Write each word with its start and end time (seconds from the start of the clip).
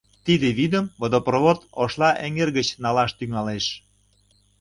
Тиде 0.25 0.47
вӱдым 0.57 0.85
водопровод 0.99 1.59
Ошла 1.83 2.09
эҥер 2.25 2.49
гыч 2.57 2.67
налаш, 2.83 3.11
тӱҥалеш. 3.17 3.65